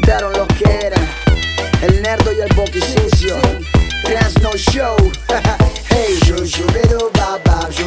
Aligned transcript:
preguntaron 0.00 0.32
los 0.34 0.48
que 0.58 0.86
eran. 0.86 1.08
El 1.80 2.02
nerdo 2.02 2.30
y 2.32 2.40
el 2.40 2.54
boqui 2.54 2.80
sucio. 2.80 3.36
Trans 4.04 4.42
no 4.42 4.50
show. 4.56 4.96
hey, 5.88 6.18
yo, 6.26 6.36
yo, 6.44 6.66
baba, 7.14 7.68
yo, 7.70 7.86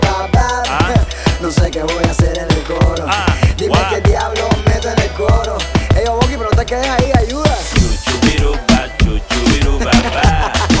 baba. 0.00 0.62
Ah. 0.68 0.94
No 1.40 1.50
sé 1.50 1.70
qué 1.70 1.82
voy 1.82 2.04
a 2.06 2.10
hacer 2.10 2.38
en 2.38 2.56
el 2.56 2.62
coro. 2.64 3.04
Ah, 3.06 3.26
Dime 3.56 3.76
guau. 3.76 3.90
qué 3.90 4.00
diablo 4.08 4.48
meto 4.64 4.88
en 4.90 5.00
el 5.00 5.10
coro. 5.10 5.58
Ey, 5.96 6.04
yo, 6.06 6.14
boqui, 6.14 6.36
pero 6.36 6.50
no 6.50 6.56
te 6.56 6.64
quedes 6.64 6.88
ahí, 6.88 7.12
ayuda. 7.14 7.58
Chuchubiruba, 7.74 8.96
chuchubiruba, 8.98 9.90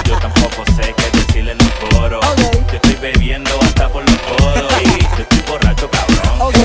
Yo 0.06 0.18
tampoco 0.18 0.64
sé 0.76 0.94
qué 0.96 1.18
decirle 1.18 1.52
en 1.52 1.60
el 1.60 1.90
coro. 1.90 2.20
Ok. 2.20 2.40
Yo 2.68 2.76
estoy 2.76 2.94
bebiendo 2.94 3.50
hasta 3.60 3.88
por 3.88 4.02
los 4.08 4.18
codos. 4.20 4.72
Y 4.82 5.16
yo 5.16 5.22
estoy 5.22 5.42
borracho, 5.46 5.90
cabrón. 5.90 6.40
Ok, 6.40 6.56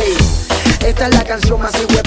esta 0.81 1.07
es 1.07 1.15
la 1.15 1.23
canción 1.23 1.59
más 1.59 1.73
puta 1.73 2.05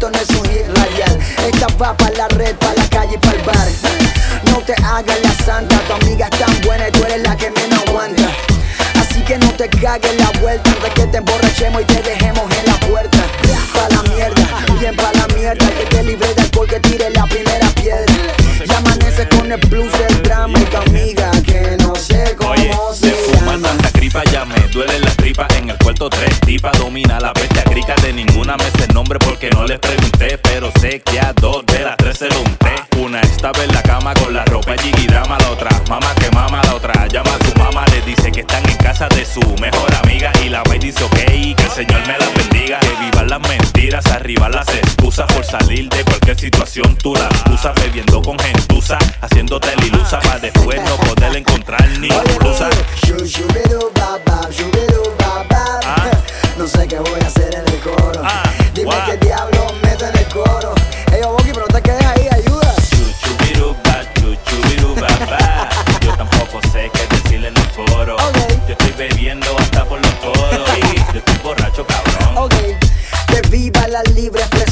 esto 0.00 0.10
no 0.10 0.18
es 0.18 0.30
un 0.30 0.50
hit 0.50 0.66
radial. 0.78 1.18
Esta 1.52 1.66
va 1.76 1.94
para 1.94 2.16
la 2.16 2.28
red, 2.28 2.54
para 2.56 2.74
la 2.74 2.88
calle 2.88 3.16
y 3.16 3.18
para 3.18 3.36
el 3.36 3.42
bar. 3.42 3.68
No 4.44 4.58
te 4.62 4.72
hagas 4.82 5.18
la 5.22 5.44
santa, 5.44 5.76
tu 5.86 5.92
amiga 5.92 6.26
es 6.32 6.38
tan 6.38 6.62
buena 6.62 6.88
y 6.88 6.92
tú 6.92 7.04
eres 7.04 7.22
la 7.22 7.36
que 7.36 7.50
menos 7.50 7.78
aguanta. 7.86 8.22
Así 8.98 9.20
que 9.20 9.36
no 9.36 9.52
te 9.52 9.68
cagues 9.68 10.16
la 10.16 10.40
vuelta 10.40 10.70
antes 10.70 10.94
que 10.94 11.06
te 11.06 11.18
emborrachemos 11.18 11.82
y 11.82 11.84
te 11.84 12.02
dejemos 12.02 12.44
en 12.58 12.66
la 12.66 12.80
puerta. 12.88 13.18
Pa' 13.74 13.88
la 13.94 14.02
mierda, 14.14 14.42
bien 14.80 14.96
pa' 14.96 15.12
la 15.12 15.26
mierda 15.34 15.66
Que 15.70 15.84
te 15.86 16.02
libre 16.02 16.34
de 16.34 16.42
alcohol, 16.42 16.66
que 16.66 16.80
tire 16.80 17.10
la 17.10 17.24
primera 17.24 17.68
piedra. 17.70 18.14
Y 18.64 18.72
amanece 18.72 19.28
con 19.28 19.52
el 19.52 19.60
blues, 19.68 19.92
En 25.56 25.70
el 25.70 25.78
cuarto 25.78 26.08
tres 26.08 26.40
tipas 26.40 26.78
domina 26.78 27.20
la 27.20 27.32
bestia 27.32 27.62
grica. 27.64 27.94
De 27.96 28.12
ninguna 28.12 28.56
me 28.56 28.64
sé 28.64 28.84
el 28.88 28.94
nombre 28.94 29.18
porque 29.18 29.50
no 29.50 29.64
les 29.64 29.78
pregunté. 29.78 30.38
Pero 30.38 30.70
sé 30.80 31.00
que 31.00 31.20
a 31.20 31.32
dos 31.32 31.64
de 31.66 31.80
las 31.80 31.96
tres 31.96 32.18
se 32.18 32.28
lo 32.28 32.40
unté. 32.40 32.74
Una 32.98 33.20
estaba 33.20 33.62
en 33.64 33.72
la 33.72 33.82
cama 33.82 34.14
con 34.14 34.34
la 34.34 34.44
ropa 34.44 34.74
y 34.76 35.06
drama. 35.06 35.38
La 35.38 35.50
otra, 35.50 35.70
mamá 35.88 36.14
que 36.14 36.30
mama. 36.30 36.62
La 36.64 36.74
otra 36.74 37.06
llama 37.06 37.30
a 37.34 37.44
su 37.44 37.54
mamá, 37.58 37.84
le 37.92 38.02
dice 38.02 38.30
que 38.30 38.40
están 38.40 38.68
en 38.68 38.76
casa 38.76 39.08
de 39.08 39.24
su 39.24 39.40
mejor 39.60 39.94
amiga. 40.02 40.32
Y 40.44 40.48
la 40.48 40.62
maíz 40.64 40.80
dice 40.82 41.04
ok, 41.04 41.14
que 41.14 41.62
el 41.64 41.70
Señor 41.70 42.00
me 42.06 42.18
la 42.18 42.28
bendiga. 42.36 42.80
Que 42.80 42.88
vivan 43.04 43.28
las 43.28 43.40
mentiras, 43.40 44.06
arriba 44.06 44.48
las 44.48 44.68
excusas 44.68 45.26
por 45.32 45.44
salir 45.44 45.88
de 45.88 46.04
cualquier 46.04 46.38
situación. 46.38 46.96
Tú 46.96 47.14
la 47.14 47.28
usas 47.52 47.74
bebiendo 47.80 48.22
con 48.22 48.38
gentuza, 48.38 48.98
haciéndote 49.20 49.74
la 49.76 49.86
ilusa 49.86 50.20
para 50.20 50.38
después 50.38 50.80
no 50.82 50.96
poder 50.96 51.36
encontrar 51.36 51.86
ni 51.98 52.08
blusa. 52.38 52.68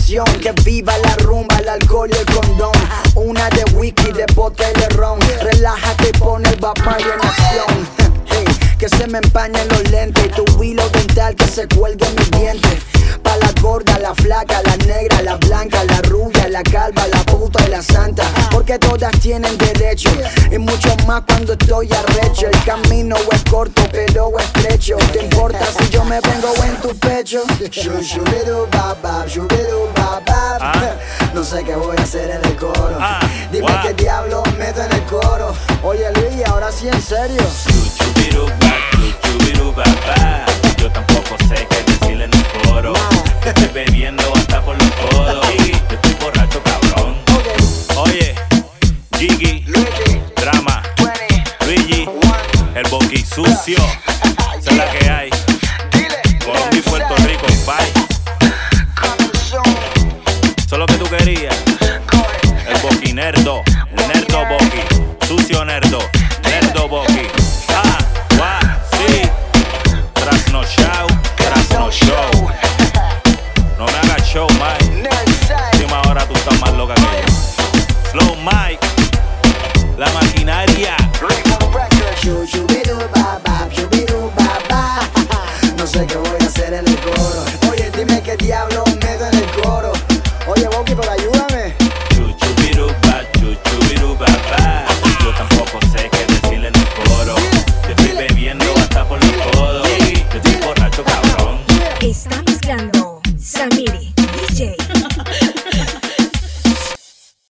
Que 0.09 0.53
viva 0.65 0.97
la 0.97 1.17
rumba, 1.17 1.59
el 1.59 1.69
alcohol 1.69 2.09
y 2.11 2.17
el 2.17 2.25
condón. 2.25 2.73
Una 3.15 3.51
de 3.51 3.65
whisky, 3.75 4.11
de 4.13 4.25
y 4.25 4.81
de 4.81 4.89
ron. 4.97 5.21
Relájate 5.43 6.09
y 6.09 6.19
pon 6.19 6.47
el 6.47 6.57
vapor 6.57 6.97
en 6.99 7.27
acción. 7.27 7.89
Hey, 8.31 8.45
que 8.79 8.89
se 8.89 9.07
me 9.07 9.19
empañen 9.19 9.69
los 9.69 9.91
lentes 9.91 10.25
y 10.25 10.29
tu 10.29 10.63
hilo 10.63 10.89
dental 10.91 11.35
que 11.35 11.47
se 11.47 11.69
cuelgue 11.69 12.07
en 12.07 12.15
mis 12.15 12.31
dientes. 12.31 12.98
Gorda, 13.61 13.99
la 13.99 14.15
flaca, 14.15 14.61
la 14.63 14.77
negra, 14.87 15.23
la 15.23 15.37
blanca, 15.37 15.83
la 15.85 16.01
rubia, 16.03 16.49
la 16.49 16.63
calva, 16.63 17.07
la 17.09 17.23
puta 17.25 17.65
y 17.67 17.71
la 17.71 17.83
santa. 17.83 18.25
Porque 18.51 18.79
todas 18.79 19.13
tienen 19.21 19.57
derecho 19.59 20.11
y 20.51 20.59
mucho 20.59 20.95
más 21.07 21.23
cuando 21.27 21.53
estoy 21.53 21.89
arrecho. 21.93 22.47
El 22.47 22.65
camino 22.65 23.17
es 23.33 23.45
corto, 23.51 23.83
pero 23.93 24.39
estrecho. 24.39 24.97
¿Te 25.13 25.25
importa 25.25 25.61
si 25.79 25.89
yo 25.91 26.05
me 26.05 26.21
vengo 26.21 26.53
en 26.65 26.77
tu 26.81 26.97
pecho? 26.99 27.43
Ah. 30.61 30.95
No 31.35 31.45
sé 31.45 31.63
qué 31.65 31.75
voy 31.77 31.97
a 31.97 32.03
hacer 32.03 32.31
en 32.31 32.45
el 32.45 32.57
coro. 32.57 32.97
Ah, 33.01 33.21
Dime 33.53 33.69
qué 33.83 33.95
diablo 33.95 34.43
meto 34.59 34.83
en 34.83 34.93
el 34.93 35.03
coro. 35.05 35.55
Oye, 35.83 36.11
Luis, 36.15 36.47
ahora 36.47 36.71
sí 36.73 36.89
en 36.89 37.01
serio. 37.03 37.43
Lucio, 53.49 53.79
esa 54.59 54.71
es 54.71 54.77
la 54.77 54.91
que 54.91 55.11
hay. 55.11 55.31
Colombia 56.45 56.79
y 56.79 56.83
Puerto 56.83 57.17
Rico, 57.17 57.47
bye. 57.67 57.93
Eso 60.59 60.75
es 60.75 60.79
lo 60.79 60.87
que 60.87 60.95
tú 60.95 61.09
querías. 61.09 61.68